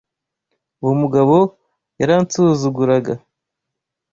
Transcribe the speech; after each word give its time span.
Uwo 0.81 0.93
mugabo 1.01 1.35
yaransuzuguraga. 1.99 3.13